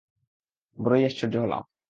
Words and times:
বড়োই 0.77 1.03
আশ্চর্য 1.05 1.35
হলাম। 1.37 1.63